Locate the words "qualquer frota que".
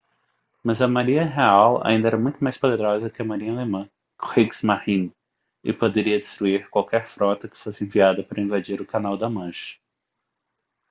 6.71-7.55